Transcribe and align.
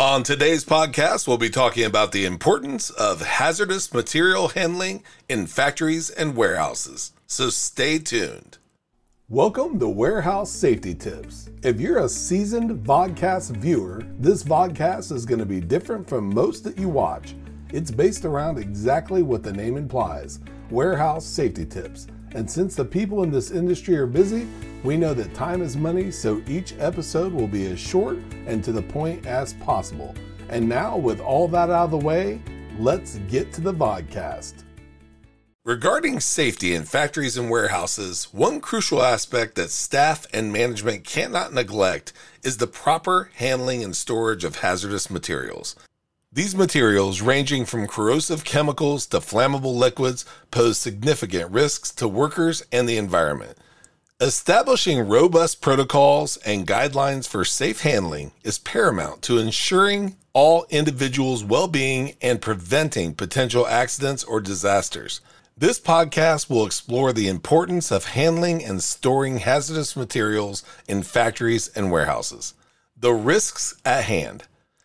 On 0.00 0.22
today's 0.22 0.64
podcast, 0.64 1.28
we'll 1.28 1.36
be 1.36 1.50
talking 1.50 1.84
about 1.84 2.12
the 2.12 2.24
importance 2.24 2.88
of 2.88 3.20
hazardous 3.20 3.92
material 3.92 4.48
handling 4.48 5.02
in 5.28 5.46
factories 5.46 6.08
and 6.08 6.34
warehouses. 6.34 7.12
So 7.26 7.50
stay 7.50 7.98
tuned. 7.98 8.56
Welcome 9.28 9.78
to 9.78 9.88
Warehouse 9.88 10.50
Safety 10.50 10.94
Tips. 10.94 11.50
If 11.62 11.78
you're 11.82 11.98
a 11.98 12.08
seasoned 12.08 12.82
vodcast 12.82 13.54
viewer, 13.58 14.02
this 14.18 14.42
vodcast 14.42 15.12
is 15.12 15.26
going 15.26 15.38
to 15.38 15.44
be 15.44 15.60
different 15.60 16.08
from 16.08 16.32
most 16.32 16.64
that 16.64 16.78
you 16.78 16.88
watch. 16.88 17.34
It's 17.70 17.90
based 17.90 18.24
around 18.24 18.56
exactly 18.56 19.20
what 19.20 19.42
the 19.42 19.52
name 19.52 19.76
implies 19.76 20.40
warehouse 20.70 21.26
safety 21.26 21.66
tips. 21.66 22.06
And 22.34 22.48
since 22.48 22.76
the 22.76 22.84
people 22.84 23.24
in 23.24 23.30
this 23.30 23.50
industry 23.50 23.96
are 23.96 24.06
busy, 24.06 24.46
we 24.84 24.96
know 24.96 25.14
that 25.14 25.34
time 25.34 25.62
is 25.62 25.76
money, 25.76 26.10
so 26.10 26.42
each 26.46 26.74
episode 26.78 27.32
will 27.32 27.48
be 27.48 27.66
as 27.66 27.80
short 27.80 28.18
and 28.46 28.62
to 28.62 28.72
the 28.72 28.82
point 28.82 29.26
as 29.26 29.54
possible. 29.54 30.14
And 30.48 30.68
now, 30.68 30.96
with 30.96 31.20
all 31.20 31.48
that 31.48 31.70
out 31.70 31.86
of 31.86 31.90
the 31.90 31.98
way, 31.98 32.40
let's 32.78 33.16
get 33.28 33.52
to 33.54 33.60
the 33.60 33.74
vodcast. 33.74 34.64
Regarding 35.64 36.20
safety 36.20 36.74
in 36.74 36.84
factories 36.84 37.36
and 37.36 37.50
warehouses, 37.50 38.28
one 38.32 38.60
crucial 38.60 39.02
aspect 39.02 39.56
that 39.56 39.70
staff 39.70 40.26
and 40.32 40.52
management 40.52 41.04
cannot 41.04 41.52
neglect 41.52 42.12
is 42.42 42.56
the 42.56 42.66
proper 42.66 43.30
handling 43.34 43.84
and 43.84 43.94
storage 43.94 44.42
of 44.42 44.56
hazardous 44.56 45.10
materials. 45.10 45.76
These 46.32 46.54
materials, 46.54 47.20
ranging 47.20 47.64
from 47.64 47.88
corrosive 47.88 48.44
chemicals 48.44 49.04
to 49.06 49.18
flammable 49.18 49.74
liquids, 49.74 50.24
pose 50.52 50.78
significant 50.78 51.50
risks 51.50 51.90
to 51.94 52.06
workers 52.06 52.62
and 52.70 52.88
the 52.88 52.98
environment. 52.98 53.58
Establishing 54.20 55.08
robust 55.08 55.60
protocols 55.60 56.36
and 56.36 56.68
guidelines 56.68 57.26
for 57.26 57.44
safe 57.44 57.80
handling 57.80 58.30
is 58.44 58.60
paramount 58.60 59.22
to 59.22 59.38
ensuring 59.38 60.14
all 60.32 60.66
individuals' 60.70 61.42
well 61.42 61.66
being 61.66 62.14
and 62.22 62.40
preventing 62.40 63.12
potential 63.12 63.66
accidents 63.66 64.22
or 64.22 64.40
disasters. 64.40 65.20
This 65.58 65.80
podcast 65.80 66.48
will 66.48 66.64
explore 66.64 67.12
the 67.12 67.26
importance 67.26 67.90
of 67.90 68.04
handling 68.04 68.64
and 68.64 68.84
storing 68.84 69.38
hazardous 69.38 69.96
materials 69.96 70.62
in 70.86 71.02
factories 71.02 71.66
and 71.74 71.90
warehouses. 71.90 72.54
The 72.96 73.14
risks 73.14 73.74
at 73.84 74.04
hand. 74.04 74.44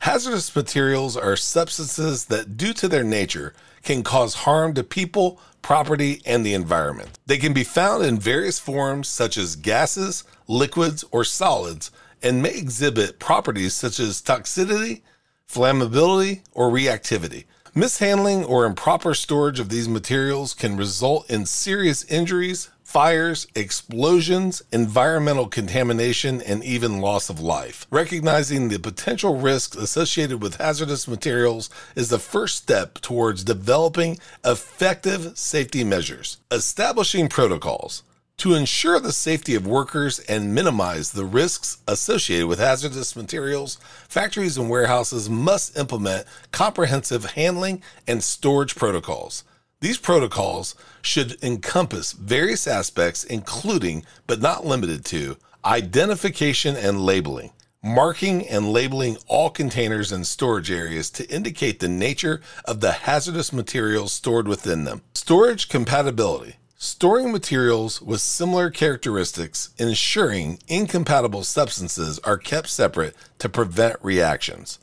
Hazardous 0.00 0.54
materials 0.54 1.16
are 1.16 1.36
substances 1.36 2.26
that, 2.26 2.56
due 2.56 2.72
to 2.74 2.88
their 2.88 3.04
nature, 3.04 3.54
can 3.82 4.02
cause 4.02 4.34
harm 4.34 4.74
to 4.74 4.84
people, 4.84 5.40
property, 5.62 6.22
and 6.24 6.44
the 6.44 6.54
environment. 6.54 7.18
They 7.26 7.38
can 7.38 7.52
be 7.52 7.64
found 7.64 8.04
in 8.04 8.18
various 8.18 8.58
forms, 8.58 9.08
such 9.08 9.36
as 9.36 9.56
gases, 9.56 10.24
liquids, 10.46 11.04
or 11.10 11.24
solids, 11.24 11.90
and 12.22 12.42
may 12.42 12.54
exhibit 12.54 13.18
properties 13.18 13.74
such 13.74 13.98
as 13.98 14.22
toxicity, 14.22 15.02
flammability, 15.48 16.42
or 16.52 16.70
reactivity. 16.70 17.44
Mishandling 17.74 18.44
or 18.44 18.64
improper 18.64 19.12
storage 19.12 19.60
of 19.60 19.68
these 19.68 19.88
materials 19.88 20.54
can 20.54 20.76
result 20.76 21.28
in 21.30 21.46
serious 21.46 22.04
injuries, 22.04 22.70
fires, 22.86 23.48
explosions, 23.56 24.62
environmental 24.72 25.48
contamination, 25.48 26.40
and 26.40 26.62
even 26.62 27.00
loss 27.00 27.28
of 27.28 27.40
life. 27.40 27.84
Recognizing 27.90 28.68
the 28.68 28.78
potential 28.78 29.36
risks 29.36 29.76
associated 29.76 30.40
with 30.40 30.58
hazardous 30.58 31.08
materials 31.08 31.68
is 31.96 32.10
the 32.10 32.20
first 32.20 32.56
step 32.56 33.00
towards 33.00 33.42
developing 33.42 34.18
effective 34.44 35.36
safety 35.36 35.82
measures. 35.82 36.38
Establishing 36.52 37.28
protocols. 37.28 38.04
To 38.38 38.54
ensure 38.54 39.00
the 39.00 39.12
safety 39.12 39.56
of 39.56 39.66
workers 39.66 40.20
and 40.20 40.54
minimize 40.54 41.10
the 41.10 41.24
risks 41.24 41.78
associated 41.88 42.46
with 42.46 42.60
hazardous 42.60 43.16
materials, 43.16 43.78
factories 44.08 44.56
and 44.56 44.70
warehouses 44.70 45.28
must 45.28 45.76
implement 45.76 46.24
comprehensive 46.52 47.32
handling 47.32 47.82
and 48.06 48.22
storage 48.22 48.76
protocols. 48.76 49.42
These 49.80 49.98
protocols 49.98 50.74
should 51.02 51.42
encompass 51.42 52.12
various 52.12 52.66
aspects, 52.66 53.24
including, 53.24 54.06
but 54.26 54.40
not 54.40 54.64
limited 54.64 55.04
to, 55.06 55.36
identification 55.66 56.76
and 56.76 57.02
labeling, 57.02 57.52
marking 57.82 58.48
and 58.48 58.72
labeling 58.72 59.18
all 59.26 59.50
containers 59.50 60.12
and 60.12 60.26
storage 60.26 60.70
areas 60.70 61.10
to 61.10 61.28
indicate 61.28 61.80
the 61.80 61.88
nature 61.88 62.40
of 62.64 62.80
the 62.80 62.92
hazardous 62.92 63.52
materials 63.52 64.12
stored 64.12 64.48
within 64.48 64.84
them, 64.84 65.02
storage 65.12 65.68
compatibility. 65.68 66.56
Storing 66.78 67.32
materials 67.32 68.00
with 68.00 68.20
similar 68.20 68.70
characteristics, 68.70 69.70
ensuring 69.78 70.58
incompatible 70.68 71.42
substances 71.42 72.18
are 72.20 72.38
kept 72.38 72.68
separate 72.68 73.14
to 73.38 73.48
prevent 73.48 73.96
reactions. 74.02 74.78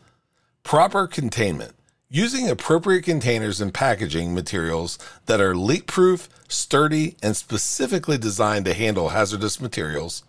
Proper 0.63 1.07
containment. 1.07 1.73
Using 2.15 2.47
appropriate 2.47 3.05
containers 3.05 3.59
and 3.59 3.73
packaging 3.73 4.35
materials 4.35 4.99
that 5.25 5.41
are 5.41 5.55
leak 5.55 5.87
proof, 5.87 6.29
sturdy, 6.47 7.15
and 7.23 7.35
specifically 7.35 8.19
designed 8.19 8.65
to 8.65 8.75
handle 8.75 9.09
hazardous 9.09 9.59
materials. 9.59 10.21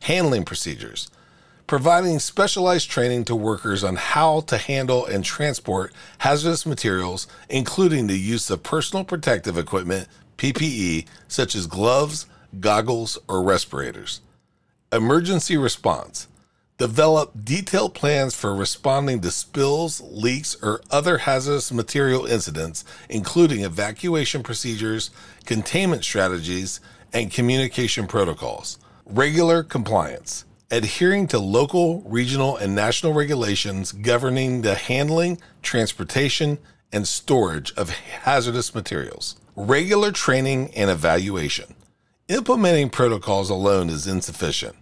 Handling 0.00 0.44
procedures. 0.44 1.08
Providing 1.68 2.18
specialized 2.18 2.90
training 2.90 3.24
to 3.26 3.36
workers 3.36 3.84
on 3.84 3.94
how 3.94 4.40
to 4.48 4.58
handle 4.58 5.06
and 5.06 5.24
transport 5.24 5.92
hazardous 6.18 6.66
materials, 6.66 7.28
including 7.48 8.08
the 8.08 8.18
use 8.18 8.50
of 8.50 8.64
personal 8.64 9.04
protective 9.04 9.56
equipment, 9.56 10.08
PPE, 10.38 11.06
such 11.28 11.54
as 11.54 11.68
gloves, 11.68 12.26
goggles, 12.58 13.16
or 13.28 13.44
respirators. 13.44 14.22
Emergency 14.90 15.56
response. 15.56 16.26
Develop 16.78 17.44
detailed 17.44 17.92
plans 17.92 18.36
for 18.36 18.54
responding 18.54 19.20
to 19.20 19.32
spills, 19.32 20.00
leaks, 20.00 20.56
or 20.62 20.80
other 20.90 21.18
hazardous 21.18 21.72
material 21.72 22.24
incidents, 22.24 22.84
including 23.08 23.64
evacuation 23.64 24.44
procedures, 24.44 25.10
containment 25.44 26.04
strategies, 26.04 26.80
and 27.12 27.32
communication 27.32 28.06
protocols. 28.06 28.78
Regular 29.04 29.64
compliance. 29.64 30.44
Adhering 30.70 31.26
to 31.26 31.38
local, 31.38 32.02
regional, 32.02 32.56
and 32.56 32.74
national 32.74 33.12
regulations 33.12 33.90
governing 33.90 34.62
the 34.62 34.76
handling, 34.76 35.40
transportation, 35.62 36.58
and 36.92 37.08
storage 37.08 37.72
of 37.72 37.90
hazardous 37.90 38.74
materials 38.74 39.36
regular 39.58 40.12
training 40.12 40.72
and 40.76 40.88
evaluation. 40.88 41.74
Implementing 42.28 42.90
protocols 42.90 43.50
alone 43.50 43.90
is 43.90 44.06
insufficient. 44.06 44.76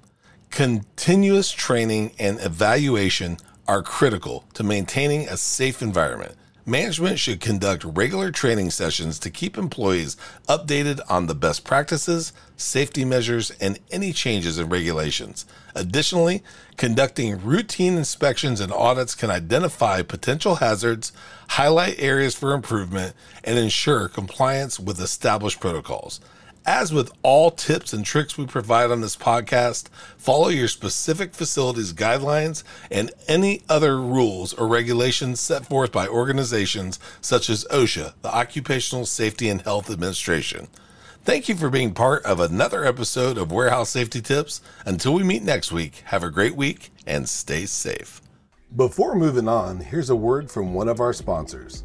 Continuous 0.51 1.51
training 1.53 2.12
and 2.19 2.41
evaluation 2.41 3.37
are 3.69 3.83
critical 3.83 4.45
to 4.55 4.62
maintaining 4.62 5.29
a 5.29 5.37
safe 5.37 5.83
environment. 5.83 6.34
Management 6.69 7.21
should 7.21 7.41
conduct 7.41 7.84
regular 7.84 8.33
training 8.33 8.71
sessions 8.71 9.21
to 9.21 9.31
keep 9.31 9.57
employees 9.57 10.17
updated 10.49 10.99
on 11.09 11.27
the 11.27 11.34
best 11.34 11.62
practices, 11.62 12.33
safety 12.57 13.05
measures, 13.05 13.53
and 13.61 13.79
any 13.93 14.12
changes 14.12 14.59
in 14.59 14.69
regulations. 14.69 15.47
Additionally, 15.77 16.43
conducting 16.77 17.41
routine 17.41 17.97
inspections 17.97 18.59
and 18.59 18.73
audits 18.73 19.15
can 19.15 19.31
identify 19.31 20.03
potential 20.03 20.57
hazards, 20.57 21.13
highlight 21.51 22.01
areas 22.01 22.34
for 22.34 22.53
improvement, 22.53 23.15
and 23.45 23.59
ensure 23.59 24.09
compliance 24.09 24.81
with 24.81 25.01
established 25.01 25.61
protocols. 25.61 26.19
As 26.66 26.93
with 26.93 27.12
all 27.22 27.53
tips 27.53 27.93
and 27.93 28.04
tricks 28.04 28.37
we 28.37 28.44
provide 28.44 28.91
on 28.91 29.00
this 29.00 29.15
podcast, 29.15 29.88
follow 30.19 30.49
your 30.49 30.66
specific 30.66 31.32
facility's 31.32 31.93
guidelines 31.93 32.65
and 32.91 33.12
any 33.28 33.62
other 33.69 34.00
rules 34.00 34.53
or 34.53 34.66
regulations 34.66 35.38
set 35.38 35.65
forth 35.65 35.93
by 35.93 36.09
organizations 36.09 36.99
such 37.21 37.49
as 37.49 37.65
OSHA, 37.71 38.15
the 38.22 38.34
Occupational 38.34 39.06
Safety 39.06 39.49
and 39.49 39.62
Health 39.62 39.88
Administration. 39.88 40.66
Thank 41.22 41.49
you 41.49 41.54
for 41.54 41.71
being 41.71 41.94
part 41.94 42.25
of 42.25 42.41
another 42.41 42.84
episode 42.84 43.38
of 43.38 43.53
Warehouse 43.53 43.91
Safety 43.91 44.21
Tips. 44.21 44.60
Until 44.84 45.15
we 45.15 45.22
meet 45.22 45.44
next 45.44 45.71
week, 45.71 46.03
have 46.06 46.25
a 46.25 46.31
great 46.31 46.56
week 46.56 46.91
and 47.06 47.28
stay 47.28 47.66
safe. 47.66 48.21
Before 48.75 49.15
moving 49.15 49.47
on, 49.47 49.78
here's 49.78 50.10
a 50.10 50.16
word 50.16 50.51
from 50.51 50.74
one 50.74 50.89
of 50.89 50.98
our 50.98 51.13
sponsors. 51.13 51.84